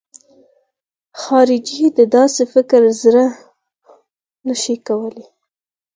خارجي 1.21 1.85
د 1.97 1.99
داسې 2.15 2.43
فکر 2.53 2.81
زړه 3.01 3.25
نه 4.47 4.55
شي 4.61 4.75
کولای. 4.87 5.25